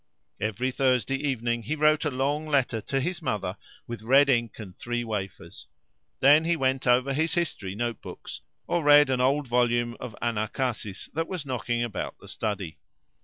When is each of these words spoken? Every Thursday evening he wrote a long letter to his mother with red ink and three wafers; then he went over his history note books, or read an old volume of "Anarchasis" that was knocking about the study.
Every 0.39 0.71
Thursday 0.71 1.17
evening 1.27 1.61
he 1.61 1.75
wrote 1.75 2.05
a 2.05 2.09
long 2.09 2.47
letter 2.47 2.81
to 2.81 2.99
his 2.99 3.21
mother 3.21 3.55
with 3.85 4.01
red 4.01 4.29
ink 4.31 4.57
and 4.57 4.75
three 4.75 5.03
wafers; 5.03 5.67
then 6.21 6.43
he 6.43 6.55
went 6.55 6.87
over 6.87 7.13
his 7.13 7.35
history 7.35 7.75
note 7.75 8.01
books, 8.01 8.41
or 8.65 8.83
read 8.83 9.11
an 9.11 9.21
old 9.21 9.45
volume 9.47 9.95
of 9.99 10.15
"Anarchasis" 10.19 11.07
that 11.13 11.27
was 11.27 11.45
knocking 11.45 11.83
about 11.83 12.15
the 12.19 12.27
study. 12.27 12.79